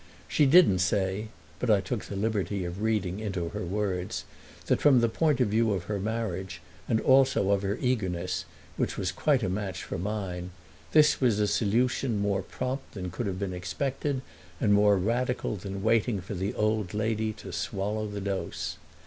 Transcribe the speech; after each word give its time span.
She 0.27 0.47
didn't 0.47 0.79
say, 0.79 1.27
but 1.59 1.69
I 1.69 1.79
took 1.79 2.05
the 2.05 2.15
liberty 2.15 2.65
of 2.65 2.81
reading 2.81 3.19
into 3.19 3.49
her 3.49 3.63
words, 3.63 4.25
that 4.65 4.81
from 4.81 4.99
the 4.99 5.07
point 5.07 5.39
of 5.39 5.49
view 5.49 5.73
of 5.73 5.83
her 5.83 5.99
marriage 5.99 6.59
and 6.87 6.99
also 6.99 7.51
of 7.51 7.61
her 7.61 7.77
eagerness, 7.79 8.45
which 8.77 8.97
was 8.97 9.11
quite 9.11 9.43
a 9.43 9.47
match 9.47 9.83
for 9.83 9.99
mine, 9.99 10.49
this 10.91 11.21
was 11.21 11.39
a 11.39 11.45
solution 11.45 12.17
more 12.19 12.41
prompt 12.41 12.95
than 12.95 13.11
could 13.11 13.27
have 13.27 13.37
been 13.37 13.53
expected 13.53 14.23
and 14.59 14.73
more 14.73 14.97
radical 14.97 15.55
than 15.55 15.83
waiting 15.83 16.19
for 16.19 16.33
the 16.33 16.55
old 16.55 16.95
lady 16.95 17.31
to 17.33 17.53
swallow 17.53 18.07
the 18.07 18.21
dose. 18.21 18.77